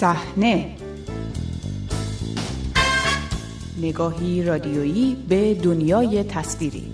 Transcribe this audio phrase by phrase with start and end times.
[0.00, 0.66] صحنه.
[3.82, 6.92] نگاهی رادیویی به دنیای تصویری.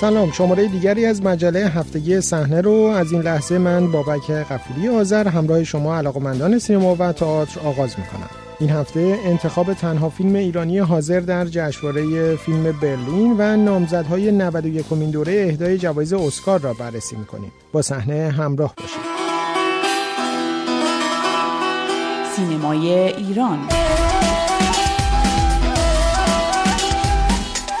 [0.00, 5.28] سلام شماره دیگری از مجله هفتگی صحنه رو از این لحظه من بابک قفوری آذر
[5.28, 8.30] همراه شما علاقمندان سینما و تئاتر آغاز می‌کنم.
[8.60, 15.10] این هفته انتخاب تنها فیلم ایرانی حاضر در جشنواره فیلم برلین و نامزدهای 91 کمین
[15.10, 17.52] دوره اهدای جوایز اسکار را بررسی می‌کنیم.
[17.72, 19.15] با صحنه همراه باشید.
[22.36, 23.58] سینمای ایران.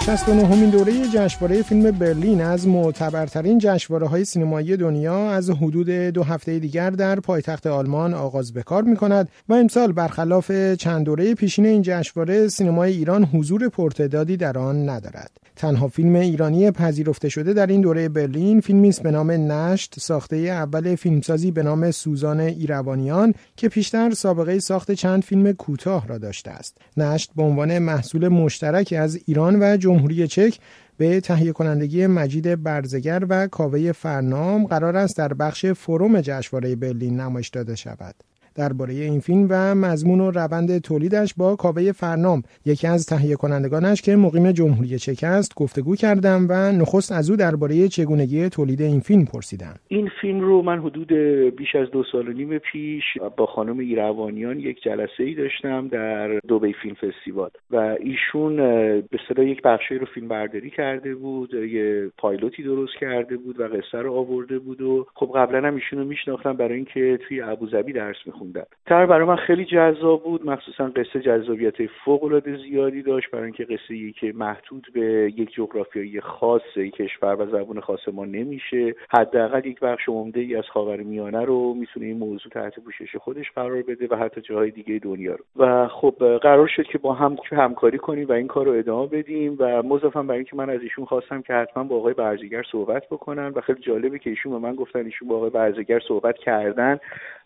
[0.06, 6.22] 69 همین دوره جشنواره فیلم برلین از معتبرترین جشنواره های سینمایی دنیا از حدود دو
[6.22, 11.34] هفته دیگر در پایتخت آلمان آغاز به کار می کند و امسال برخلاف چند دوره
[11.34, 15.30] پیشین این جشنواره سینمای ایران حضور پرتعدادی در آن ندارد.
[15.56, 20.36] تنها فیلم ایرانی پذیرفته شده در این دوره برلین فیلمی است به نام نشت ساخته
[20.36, 26.50] اول فیلمسازی به نام سوزان ایروانیان که پیشتر سابقه ساخت چند فیلم کوتاه را داشته
[26.50, 26.76] است.
[26.96, 29.95] نشت به عنوان محصول مشترک از ایران و جمهوری
[30.26, 30.58] چک
[30.96, 37.20] به تهیه کنندگی مجید برزگر و کاوه فرنام قرار است در بخش فروم جشنواره برلین
[37.20, 38.14] نمایش داده شود.
[38.56, 44.02] درباره این فیلم و مضمون و روند تولیدش با کاوه فرنام یکی از تهیه کنندگانش
[44.02, 49.00] که مقیم جمهوری چک است گفتگو کردم و نخست از او درباره چگونگی تولید این
[49.00, 49.74] فیلم پرسیدم.
[49.88, 51.12] این فیلم رو من حدود
[51.56, 53.04] بیش از دو سال و نیم پیش
[53.36, 58.56] با خانم ایروانیان یک جلسه ای داشتم در دوبی فیلم فستیوال و ایشون
[59.00, 63.68] به صدا یک بخشی رو فیلم برداری کرده بود یه پایلوتی درست کرده بود و
[63.68, 68.16] قصه رو آورده بود و خب قبلا هم ایشون میشناختم برای اینکه توی ابوظبی درس
[68.26, 68.66] می‌خوند خوندم.
[68.86, 70.46] تر برای من خیلی جذاب بود.
[70.46, 75.54] مخصوصا قصه جذابیت فوق العاده زیادی داشت برای اینکه قصه ای که محدود به یک
[75.54, 76.62] جغرافیایی خاص
[76.94, 82.06] کشور و زبان خاص ما نمیشه حداقل یک بخش عمده ای از خاورمیانه رو می‌تونه
[82.06, 85.64] این موضوع تحت پوشش خودش قرار بده و حتی جاهای دیگه دنیا رو.
[85.64, 89.56] و خب قرار شد که با هم همکاری کنیم و این کار رو ادامه بدیم
[89.58, 93.48] و مضافا برای اینکه من از ایشون خواستم که حتما با آقای برزیگر صحبت بکنن
[93.48, 96.98] و خیلی جالبه که ایشون به من گفتن ایشون با آقای برزیگر صحبت کردن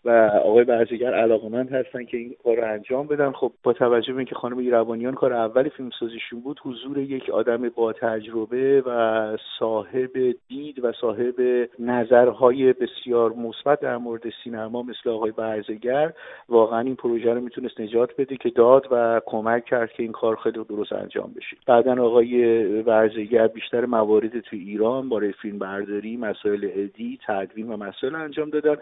[0.05, 0.09] و
[0.43, 3.31] آقای برزیگر علاقمند هستن که این کار رو انجام بدن.
[3.31, 7.93] خب با توجه به اینکه خانم ایروانیان کار اول فیلمسازیشون بود حضور یک آدم با
[7.93, 16.13] تجربه و صاحب دید و صاحب نظرهای بسیار مثبت در مورد سینما مثل آقای برزگر
[16.49, 20.35] واقعا این پروژه رو می‌تونست نجات بده که داد و کمک کرد که این کار
[20.35, 21.57] خیلی درست انجام بشه.
[21.67, 28.15] بعدا آقای برزگر بیشتر موارد تو ایران برای فیلم برداری مسائل ادی تدوین و مسائل
[28.15, 28.75] انجام دادن.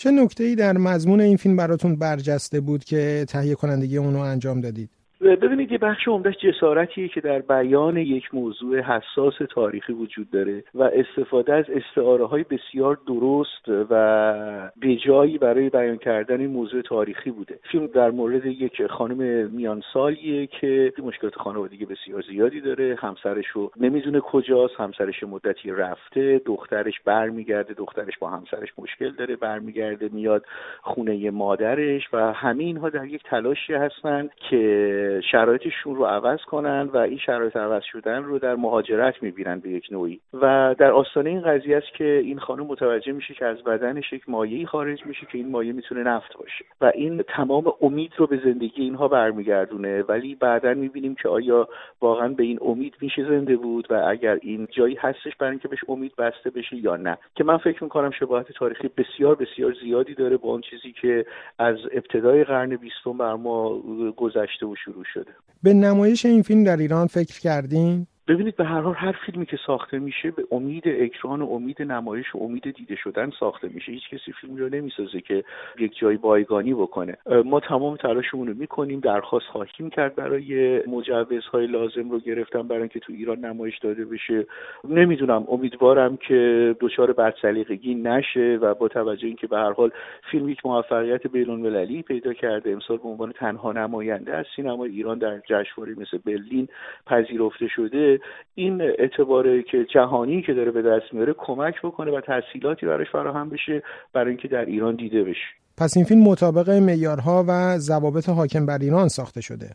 [0.00, 4.60] چه نکته ای در مضمون این فیلم براتون برجسته بود که تهیه کنندگی اونو انجام
[4.60, 4.90] دادید؟
[5.36, 10.82] ببینید یه بخش عمدهش جسارتیه که در بیان یک موضوع حساس تاریخی وجود داره و
[10.82, 17.58] استفاده از استعاره های بسیار درست و بجایی برای بیان کردن این موضوع تاریخی بوده.
[17.62, 22.96] فیلم در مورد یک خانم میان سالیه که مشکلات خانوادگی بسیار زیادی داره.
[22.98, 24.74] همسرش رو نمی‌دونه کجاست.
[24.78, 26.40] همسرش مدتی رفته.
[26.44, 27.74] دخترش برمیگرده.
[27.74, 29.36] دخترش با همسرش مشکل داره.
[29.36, 30.44] برمیگرده میاد
[30.82, 36.96] خونه مادرش و همه اینها در یک تلاشی هستن که شرایطشون رو عوض کنن و
[36.96, 40.20] این شرایط عوض شدن رو در مهاجرت می‌بینن به یک نوعی.
[40.34, 44.28] و در آستانه این قضیه است که این خانم متوجه میشه که از بدنش یک
[44.28, 46.64] مایعی خارج میشه که این مایع می‌تونه نفت باشه.
[46.80, 50.02] و این تمام امید رو به زندگی اینها برمیگردونه.
[50.02, 51.68] ولی بعدا می‌بینیم که آیا
[52.00, 55.84] واقعا به این امید میشه زنده بود و اگر این جایی هستش برای اینکه بهش
[55.88, 57.18] امید بسته بشه یا نه.
[57.34, 61.26] که من فکر می‌کنم شباهت تاریخی بسیار بسیار زیادی داره با اون چیزی که
[61.58, 63.78] از ابتدای قرن بیستم بر ما
[64.16, 65.32] گذشته و شروع شده
[65.62, 69.58] به نمایش این فیلم در ایران فکر کردین؟ ببینید به هر حال هر فیلمی که
[69.66, 73.92] ساخته میشه به امید اکران و امید نمایش و امید دیده شدن ساخته میشه.
[73.92, 75.44] هیچ کسی فیلم رو نمی‌سازه که
[75.78, 77.16] یک جای بایگانی بکنه.
[77.44, 79.00] ما تمام تلاشمون رو می‌کنیم.
[79.00, 84.46] درخواست خواهیم کرد برای مجوزهای لازم رو گرفتم برای اینکه تو ایران نمایش داده بشه.
[84.88, 89.90] نمی‌دونم امیدوارم که دچار بدسلیقگی نشه و با توجه اینکه به هر حال
[90.30, 95.38] فیلم یک موفقیت بین‌المللی پیدا کرده امسال به عنوان تنها نماینده از سینما ایران در
[95.38, 96.68] جشنواره مثل برلین
[97.06, 98.17] پذیرفته شده
[98.54, 103.48] این اعتباره که جهانی که داره به دست میاره کمک بکنه و تحصیلاتی براش فراهم
[103.48, 103.82] بشه
[104.12, 105.48] برای اینکه در ایران دیده بشه.
[105.78, 109.66] پس این فیلم مطابق معیارها و ضوابط حاکم بر ایران ساخته شده.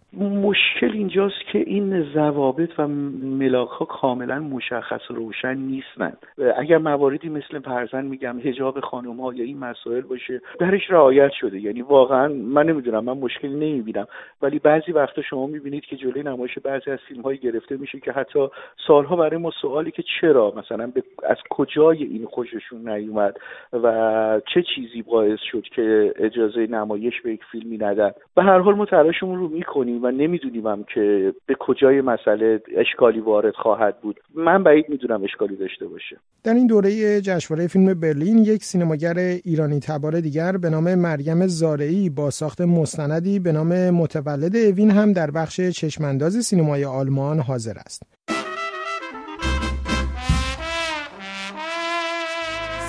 [0.73, 6.17] مشکل اینجاست که این ضوابط و ملاک ها کاملا مشخص و روشن نیستند
[6.57, 11.59] اگر مواردی مثل پرزن میگم حجاب خانم ها یا این مسائل باشه درش رعایت شده.
[11.59, 14.07] یعنی واقعا من نمی‌دونم من مشکلی نمی‌بینم.
[14.41, 18.11] ولی بعضی وقتا شما می‌بینید که جلوی نمایش بعضی از فیلم هایی گرفته میشه که
[18.11, 18.47] حتی
[18.87, 20.91] سالها برای ما سوالی که چرا مثلا
[21.23, 23.37] از کجای این خوششون نیومد
[23.73, 28.11] و چه چیزی باعث شد که اجازه نمایش به یک فیلمی ندن.
[28.35, 33.19] به هر حال ما تلاشمون رو می‌کنیم و نمی‌دونیم هم که به کجای مسئله اشکالی
[33.19, 38.37] وارد خواهد بود من بعید می‌دونم اشکالی داشته باشه در این دوره جشنواره فیلم برلین
[38.37, 44.55] یک سینماگر ایرانی تبار دیگر به نام مریم زارعی با ساخت مستندی به نام متولد
[44.55, 48.03] اوین هم در بخش چشمانداز سینمای آلمان حاضر است.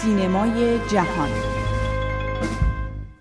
[0.05, 1.54] سینمای جهان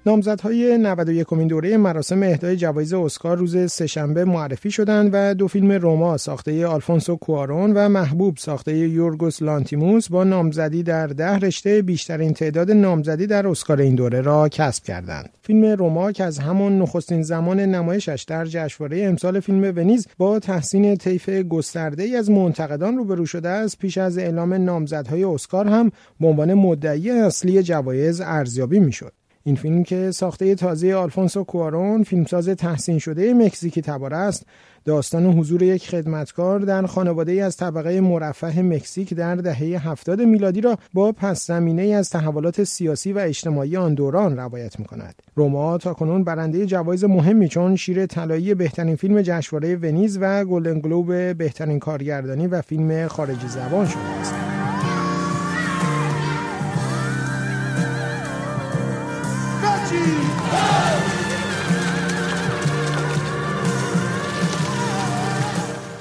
[0.05, 5.71] نامزدهای 91 کمین دوره مراسم اهدای جوایز اسکار روز سهشنبه معرفی شدند و دو فیلم
[5.71, 12.33] روما ساخته آلفونسو کوارون و محبوب ساخته یورگوس لانتیموس با نامزدی در ده رشته بیشترین
[12.33, 15.29] تعداد نامزدی در اسکار این دوره را کسب کردند.
[15.41, 20.95] فیلم روما که از همان نخستین زمان نمایشش در جشنواره امسال فیلم ونیز با تحسین
[20.95, 26.27] طیف گسترده ای از منتقدان روبرو شده است پیش از اعلام نامزدهای اسکار هم به
[26.27, 29.13] عنوان مدعی اصلی جوایز ارزیابی می‌شد.
[29.45, 34.45] این فیلم که ساخته تازه آلفونسو کوارون فیلمساز تحسین شده مکزیکی تبار است
[34.86, 40.78] داستان حضور یک خدمتکار در خانواده از طبقه مرفه مکزیک در دهه هفتاد میلادی را
[40.94, 45.16] با پس زمینه از تحولات سیاسی و اجتماعی آن دوران روایت می کند.
[45.36, 50.80] روما تا کنون برنده جوایز مهمی چون شیر طلایی بهترین فیلم جشنواره ونیز و گلدن
[50.80, 54.52] گلوب بهترین کارگردانی و فیلم خارجی زبان شده است.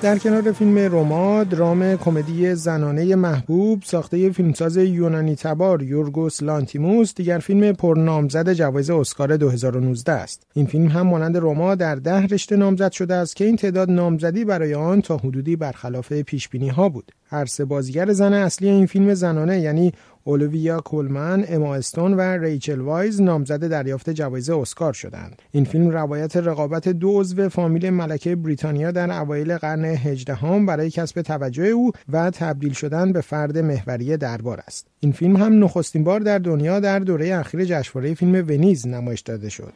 [0.03, 7.39] در کنار فیلم روما درام کمدی زنانه محبوب ساخته فیلمساز یونانی تبار یورگوس لانتیموس دیگر
[7.39, 10.47] فیلم پرنامزد جوایز اسکار 2019 است.
[10.55, 14.45] این فیلم هم مانند روما در ده رشته نامزد شده است که این تعداد نامزدی
[14.45, 17.13] برای آن تا حدودی برخلاف پیش ها بود.
[17.27, 19.93] هر سه بازیگر زن اصلی این فیلم زنانه یعنی
[20.25, 25.43] اولویا کولمن، اما استون و ریچل وایز نامزد دریافت جوایز اسکار شدند.
[25.51, 31.23] این فیلم روایت رقابت دو عضو فامیل ملکه بریتانیا در اوایل قرن هجدهم برای کسب
[31.23, 34.87] توجه او و تبدیل شدن به فرد محوری دربار است.
[35.01, 39.49] این فیلم هم نخستین بار در دنیا در دوره اخیر جشنواره فیلم ونیز نمایش داده
[39.49, 39.73] شد.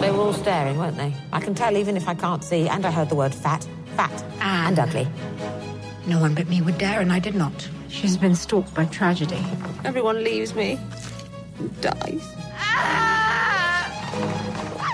[0.00, 1.12] They were all staring, weren't they?
[1.32, 3.62] I can tell even if I can't see, and I heard the word fat,
[3.96, 5.06] fat, and ugly.
[6.08, 7.68] No one but me would dare, and I did not.
[7.90, 9.44] She's been stalked by tragedy.
[9.84, 10.80] Everyone leaves me.
[11.82, 12.34] Dies.
[12.56, 14.44] Ah!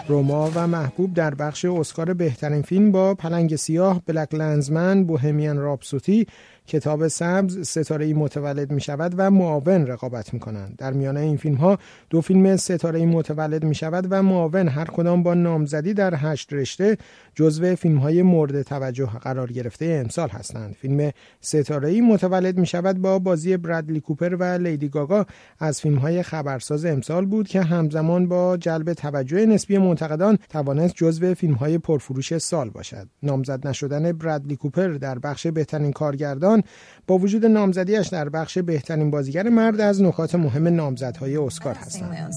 [0.09, 6.27] روما و محبوب در بخش اسکار بهترین فیلم با پلنگ سیاه، بلک لنزمن، بوهمیان رابسوتی
[6.67, 10.77] کتاب سبز ستاره متولد می شود و معاون رقابت می کنند.
[10.79, 11.79] در میانه این فیلم ها
[12.11, 16.97] دو فیلم ستاره متولد می شود و معاون هر کدام با نامزدی در هشت رشته
[17.35, 20.75] جزو فیلم های مورد توجه قرار گرفته امسال هستند.
[20.75, 21.11] فیلم
[21.41, 25.27] ستاره متولد می شود با بازی برادلی کوپر و لیدی گاگا
[25.59, 31.35] از فیلم های خبرساز امسال بود که همزمان با جلب توجه نسبی منتقدان توانست جزو
[31.35, 33.09] فیلم های پرفروش سال باشد.
[33.23, 36.63] نامزد نشدن برادلی کوپر در بخش بهترین کارگردان
[37.07, 42.33] با وجود نامزدیش در بخش بهترین بازیگر مرد از نکات مهم نامزدهای اسکار هستند.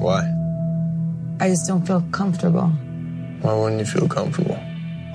[0.00, 0.22] Why?
[1.44, 2.68] I just don't feel comfortable.
[3.42, 4.58] Why wouldn't you feel comfortable?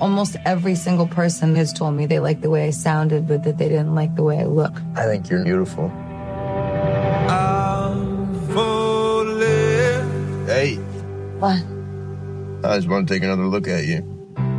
[0.04, 3.56] Almost every single person has told me they like the way I sounded, but that
[3.60, 4.74] they didn't like the way I look.
[5.02, 5.86] I think you're beautiful.
[11.40, 11.62] What?
[12.64, 13.98] I just want to take another look at you.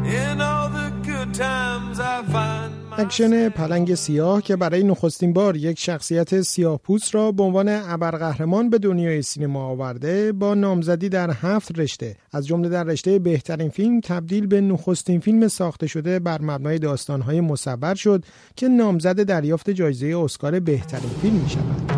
[0.06, 5.80] In all the good times I find اکشن پلنگ سیاه که برای نخستین بار یک
[5.80, 11.80] شخصیت سیاه پوست را به عنوان ابرقهرمان به دنیای سینما آورده با نامزدی در هفت
[11.80, 16.80] رشته از جمله در رشته بهترین فیلم تبدیل به نخستین فیلم ساخته شده بر مبنای
[16.80, 21.92] داستانهای مصور شد که نامزد دریافت جایزه اسکار بهترین فیلم می شود.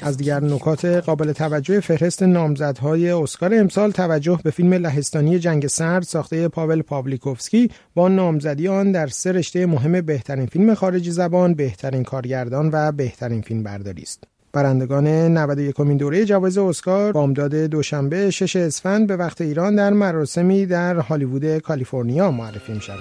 [0.00, 6.02] از دیگر نکات قابل توجه فهرست نامزدهای اسکار امسال توجه به فیلم لهستانی جنگ سرد
[6.02, 12.02] ساخته پاول پاولیکوفسکی با نامزدی آن در سه رشته مهم بهترین فیلم خارجی زبان، بهترین
[12.02, 14.37] کارگردان و بهترین فیلم برداری است.
[14.52, 20.66] برندگان 91 کمین دوره جوایز اسکار بامداد دوشنبه 6 اسفند به وقت ایران در مراسمی
[20.66, 22.98] در هالیوود کالیفرنیا معرفی می شوند.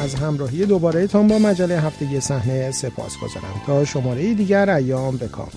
[0.00, 5.48] از همراهی دوباره تان با مجله هفتگی صحنه سپاس گذارم تا شماره دیگر ایام بکام